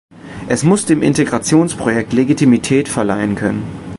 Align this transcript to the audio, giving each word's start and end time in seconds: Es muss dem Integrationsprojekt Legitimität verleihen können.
Es 0.49 0.63
muss 0.63 0.87
dem 0.87 1.03
Integrationsprojekt 1.03 2.11
Legitimität 2.11 2.89
verleihen 2.89 3.35
können. 3.35 3.61